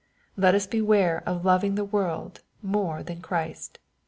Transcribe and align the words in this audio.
Let 0.35 0.55
us 0.55 0.65
beware 0.65 1.21
of 1.27 1.45
loving 1.45 1.75
the 1.75 1.85
world 1.85 2.41
more 2.63 3.03
than 3.03 3.21
Christ. 3.21 3.77